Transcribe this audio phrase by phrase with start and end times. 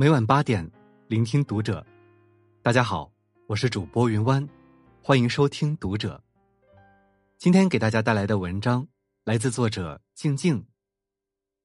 [0.00, 0.64] 每晚八点，
[1.08, 1.84] 聆听读者。
[2.62, 3.12] 大家好，
[3.48, 4.48] 我是主播云湾，
[5.02, 6.22] 欢迎收听读者。
[7.36, 8.86] 今天给大家带来的文章
[9.24, 10.64] 来自作者静静。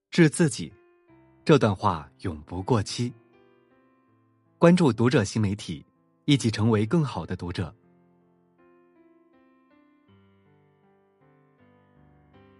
[0.09, 0.73] 治自己，
[1.45, 3.13] 这段话永不过期。
[4.57, 5.85] 关注读者新媒体，
[6.25, 7.71] 一起成为更好的读者。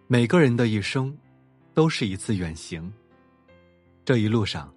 [0.06, 1.18] 每个人的一生，
[1.74, 2.94] 都是一次远行。
[4.06, 4.72] 这一路上。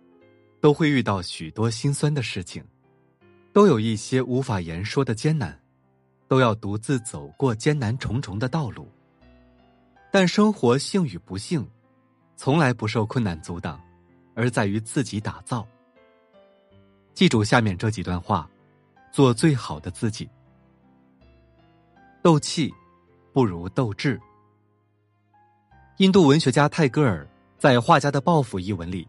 [0.61, 2.65] 都会遇到许多心酸的事情，
[3.53, 5.59] 都有一些无法言说的艰难，
[6.29, 8.89] 都要独自走过艰难重重的道路。
[10.11, 11.69] 但生活幸与不幸，
[12.37, 13.81] 从来不受困难阻挡，
[14.35, 15.67] 而在于自己打造。
[17.13, 18.49] 记住下面这几段话，
[19.13, 20.29] 做最好的自己。
[22.23, 22.73] 斗气，
[23.33, 24.21] 不如斗志。
[25.99, 29.07] 印度文学家泰戈尔在《画家的抱负》一文里。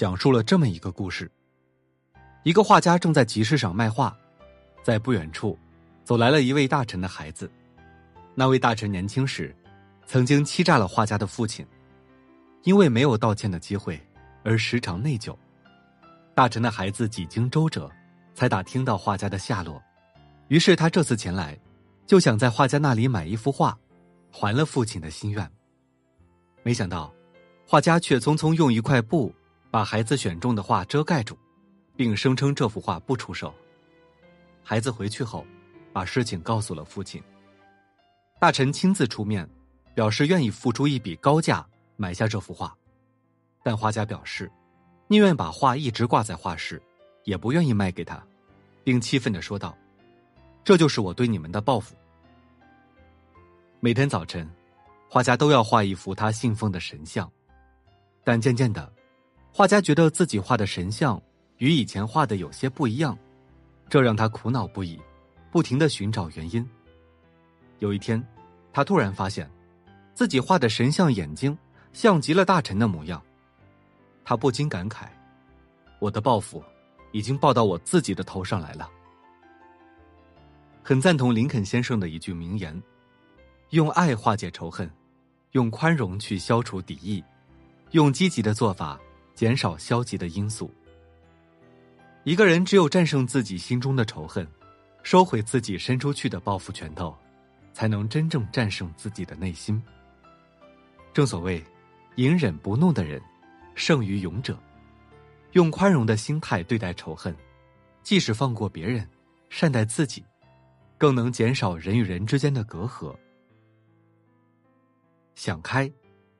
[0.00, 1.30] 讲述了这么一个故事：
[2.42, 4.16] 一个画家正在集市上卖画，
[4.82, 5.58] 在不远处，
[6.04, 7.52] 走来了一位大臣的孩子。
[8.34, 9.54] 那位大臣年轻时，
[10.06, 11.66] 曾经欺诈了画家的父亲，
[12.62, 14.00] 因为没有道歉的机会，
[14.42, 15.36] 而时常内疚。
[16.34, 17.86] 大臣的孩子几经周折，
[18.32, 19.82] 才打听到画家的下落，
[20.48, 21.54] 于是他这次前来，
[22.06, 23.78] 就想在画家那里买一幅画，
[24.32, 25.46] 还了父亲的心愿。
[26.62, 27.12] 没想到，
[27.66, 29.30] 画家却匆匆用一块布。
[29.70, 31.38] 把孩子选中的画遮盖住，
[31.96, 33.54] 并声称这幅画不出售。
[34.64, 35.46] 孩子回去后，
[35.92, 37.22] 把事情告诉了父亲。
[38.40, 39.48] 大臣亲自出面，
[39.94, 41.64] 表示愿意付出一笔高价
[41.96, 42.76] 买下这幅画，
[43.62, 44.50] 但画家表示，
[45.06, 46.82] 宁愿把画一直挂在画室，
[47.24, 48.20] 也不愿意卖给他，
[48.82, 49.76] 并气愤的说道
[50.64, 51.94] ：“这就是我对你们的报复。”
[53.78, 54.48] 每天早晨，
[55.08, 57.30] 画家都要画一幅他信奉的神像，
[58.24, 58.92] 但渐渐的。
[59.52, 61.20] 画家觉得自己画的神像
[61.58, 63.18] 与以前画的有些不一样，
[63.88, 64.98] 这让他苦恼不已，
[65.50, 66.66] 不停的寻找原因。
[67.80, 68.24] 有一天，
[68.72, 69.50] 他突然发现，
[70.14, 71.56] 自己画的神像眼睛
[71.92, 73.20] 像极了大臣的模样，
[74.24, 75.06] 他不禁感慨
[75.98, 76.62] ：“我的报复
[77.10, 78.88] 已经报到我自己的头上来了。”
[80.82, 82.80] 很赞同林肯先生的一句名言
[83.70, 84.90] ：“用爱化解仇恨，
[85.52, 87.22] 用宽容去消除敌意，
[87.90, 88.98] 用积极的做法。”
[89.34, 90.70] 减少消极的因素。
[92.24, 94.46] 一个人只有战胜自己心中的仇恨，
[95.02, 97.16] 收回自己伸出去的报复拳头，
[97.72, 99.82] 才能真正战胜自己的内心。
[101.14, 101.64] 正所谓，
[102.16, 103.20] 隐忍不怒的人，
[103.74, 104.58] 胜于勇者。
[105.52, 107.34] 用宽容的心态对待仇恨，
[108.02, 109.08] 即使放过别人，
[109.48, 110.24] 善待自己，
[110.96, 113.16] 更能减少人与人之间的隔阂。
[115.34, 115.90] 想开，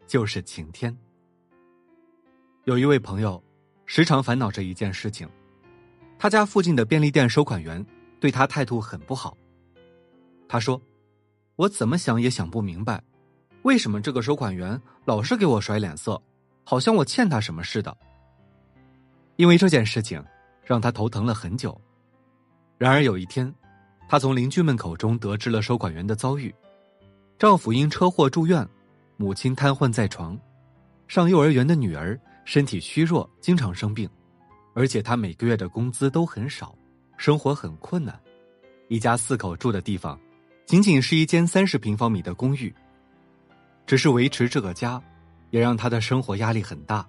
[0.06, 0.97] 就是晴天。
[2.65, 3.43] 有一位朋友，
[3.87, 5.26] 时常烦恼着一件事情，
[6.19, 7.84] 他家附近的便利店收款员
[8.21, 9.34] 对他态度很不好。
[10.47, 10.81] 他说
[11.56, 13.03] ：“我怎么想也想不明白，
[13.62, 16.20] 为什么这个收款员老是给我甩脸色，
[16.62, 17.97] 好像我欠他什么似的。”
[19.37, 20.22] 因为这件事情，
[20.62, 21.81] 让他头疼了很久。
[22.76, 23.53] 然而有一天，
[24.06, 26.54] 他从邻居们口中得知了收款员的遭遇：
[27.38, 28.69] 丈夫因车祸住院，
[29.16, 30.38] 母亲瘫痪在床，
[31.09, 32.20] 上幼儿园的女儿。
[32.50, 34.11] 身体虚弱，经常生病，
[34.75, 36.75] 而且他每个月的工资都很少，
[37.16, 38.21] 生活很困难。
[38.88, 40.19] 一家四口住的地方，
[40.66, 42.75] 仅仅是一间三十平方米的公寓。
[43.87, 45.00] 只是维持这个家，
[45.50, 47.06] 也让他的生活压力很大，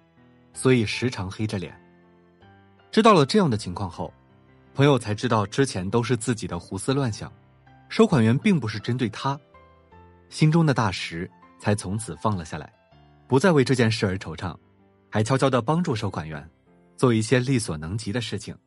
[0.54, 1.76] 所以时常黑着脸。
[2.92, 4.14] 知道了这样的情况后，
[4.76, 7.34] 朋友才知道之前都是自己的胡思乱想，
[7.90, 9.40] 收款员并不是针对他，
[10.30, 11.28] 心中的大石
[11.58, 12.72] 才从此放了下来，
[13.28, 14.56] 不再为这件事而惆怅。
[15.12, 16.50] 还悄悄的帮助收款员，
[16.96, 18.58] 做一些力所能及的事情。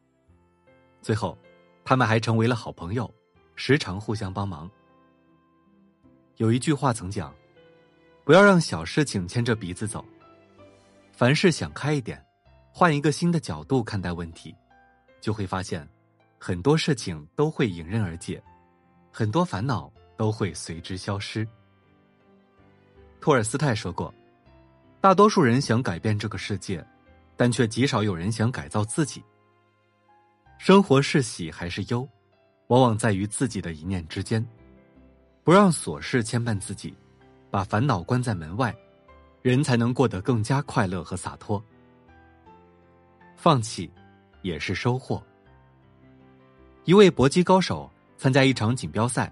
[1.01, 1.39] 最后，
[1.85, 3.13] 他们还成为了好朋友，
[3.57, 4.71] 时常互相帮忙。
[6.37, 7.35] 有一句话曾讲
[8.25, 10.05] ：“不要让小事情牵着鼻子走，
[11.13, 12.23] 凡事想开一点，
[12.71, 14.55] 换一个新的角度看待问题，
[15.23, 15.89] 就会发现，
[16.39, 18.43] 很多事情都会迎刃而解，
[19.11, 21.49] 很多烦恼都会随之消失。”
[23.19, 24.15] 托尔斯泰说过。
[25.05, 26.83] 大多数人想改变这个世界，
[27.37, 29.23] 但却极少有人想改造自己。
[30.57, 32.09] 生活是喜还是忧，
[32.69, 34.43] 往往在于自己的一念之间。
[35.43, 36.97] 不让琐事牵绊自己，
[37.51, 38.75] 把烦恼关在门外，
[39.43, 41.63] 人才能过得更加快乐和洒脱。
[43.37, 43.91] 放弃，
[44.41, 45.23] 也是收获。
[46.85, 49.31] 一位搏击高手参加一场锦标赛，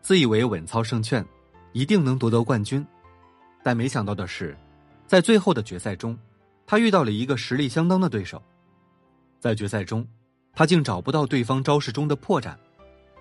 [0.00, 1.22] 自以为稳操胜券，
[1.74, 2.82] 一定能夺得冠军，
[3.62, 4.56] 但没想到的是。
[5.12, 6.18] 在最后的决赛中，
[6.66, 8.42] 他遇到了一个实力相当的对手。
[9.40, 10.08] 在决赛中，
[10.54, 12.56] 他竟找不到对方招式中的破绽，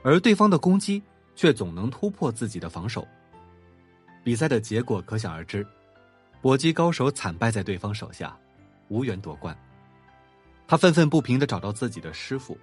[0.02, 1.04] 而对方的攻击
[1.36, 3.06] 却总能突破自己的防守。
[4.24, 5.68] 比赛的结果可想而知，
[6.40, 8.38] 搏击高手惨败在对方手下，
[8.88, 9.54] 无缘夺冠。
[10.70, 12.58] 他愤愤不平的找到自己的师傅，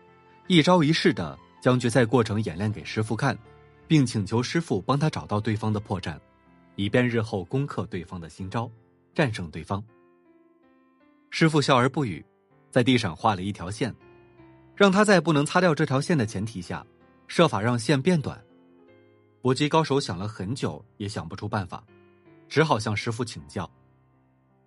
[0.47, 3.39] 一招一式的将决赛过程演练给师傅看，
[3.87, 6.19] 并请求师傅帮他找到对方的破绽，
[6.77, 8.71] 以便日后攻克对方的新招，
[9.19, 9.82] 战胜对方。
[11.29, 12.25] 师傅笑而不语，
[12.70, 13.93] 在地上画了一条线，
[14.76, 16.87] 让他在不能擦掉这条线的前提下，
[17.26, 18.41] 设法让线变短。
[19.43, 21.82] 搏击高手想了很久，也想不出办法，
[22.49, 23.69] 只好向师傅请教。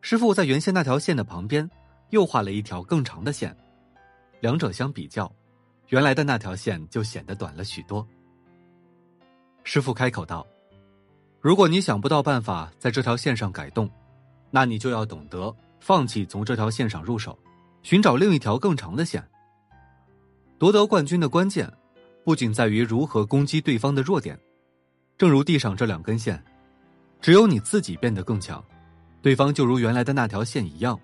[0.01, 1.69] 师傅在原先那条线的旁边，
[2.09, 3.56] 又画了一条更长的线，
[4.42, 5.33] 两者相比较，
[5.88, 8.06] 原来的那条线就显得短了许多。
[9.63, 10.45] 师傅开口道
[11.39, 13.89] ：“如果你想不到办法在这条线上改动，
[14.51, 17.38] 那你就要懂得放弃从这条线上入手，
[17.81, 19.25] 寻找另一条更长的线。
[20.59, 21.71] 夺得冠军的关键，
[22.24, 24.38] 不仅在于如何攻击对方的弱点。”
[25.18, 26.44] 正如地上这两根线，
[27.21, 28.63] 只有你自己变得更强，
[29.21, 31.00] 对方就如原来的那条线一样，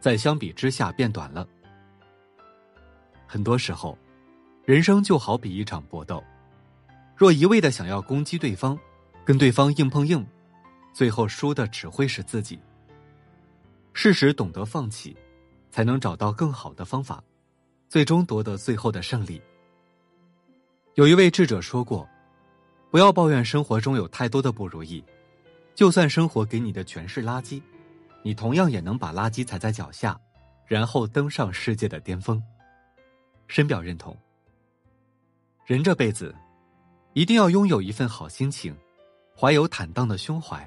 [0.00, 1.46] 在相比之下变短了。
[3.26, 3.96] 很多时候，
[4.66, 6.22] 人生就好比一场搏斗，
[7.16, 8.78] 若一味的想要攻击对方，
[9.24, 10.24] 跟对方硬碰硬，
[10.92, 12.58] 最后输的只会是自己。
[13.94, 15.16] 适时懂得放弃，
[15.70, 17.24] 才能找到更好的方法，
[17.88, 19.40] 最终夺得最后的胜利。
[20.94, 22.06] 有一位智者说过。
[22.90, 25.02] 不要抱怨生活中有太多的不如意，
[25.74, 27.60] 就算生活给你的全是垃圾，
[28.22, 30.16] 你同样也能把垃圾踩在脚下，
[30.64, 32.40] 然后登上世界的巅峰。
[33.48, 34.16] 深表认同。
[35.66, 36.32] 人这辈子，
[37.14, 38.72] 一定要拥有一份好心情，
[39.36, 40.64] 怀有坦荡的胸怀，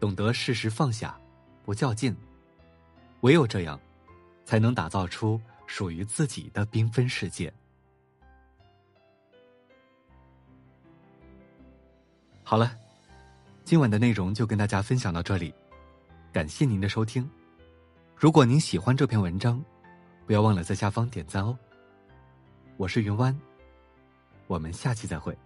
[0.00, 1.20] 懂得适时放下，
[1.66, 2.16] 不较劲。
[3.22, 3.78] 唯有这样，
[4.44, 7.52] 才能打造出属于自己的缤纷世界。
[12.44, 12.76] 好了，
[13.64, 15.52] 今晚的内容就跟大家分享到这里，
[16.32, 17.28] 感谢您的收听。
[18.16, 19.62] 如果您喜欢这篇文章，
[20.24, 21.58] 不要忘了在下方点赞哦。
[22.76, 23.36] 我是云湾，
[24.46, 25.36] 我们下期再会。